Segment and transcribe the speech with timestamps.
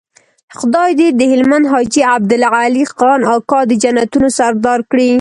[0.57, 5.09] خدای دې د هلمند حاجي عبدالعلي خان اکا د جنتونو سردار کړي.